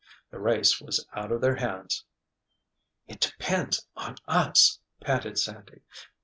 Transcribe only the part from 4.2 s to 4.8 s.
us!"